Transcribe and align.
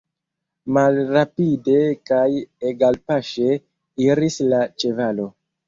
Malrapide 0.77 1.75
kaj 2.11 2.23
egalpaŝe 2.71 3.55
iris 4.09 4.43
la 4.51 4.67
ĉevalo. 4.81 5.33